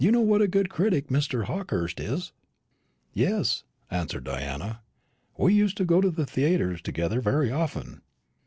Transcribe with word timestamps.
You 0.03 0.11
know 0.11 0.21
what 0.21 0.41
a 0.41 0.47
good 0.47 0.67
critic 0.67 1.09
Mr. 1.09 1.43
Hawkehurst 1.43 1.99
is?" 1.99 2.33
"Yes," 3.13 3.63
answered 3.91 4.23
Diana; 4.23 4.81
"we 5.37 5.53
used 5.53 5.77
to 5.77 5.85
go 5.85 6.01
to 6.01 6.09
theatres 6.11 6.81
together 6.81 7.21
very 7.21 7.51
often." 7.51 8.01